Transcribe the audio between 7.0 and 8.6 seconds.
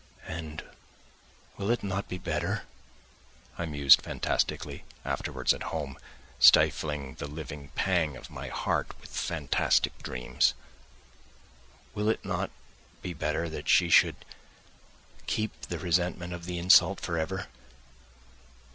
the living pang of my